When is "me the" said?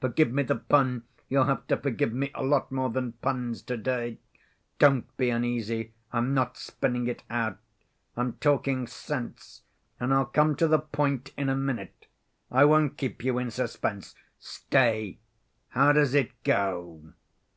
0.32-0.54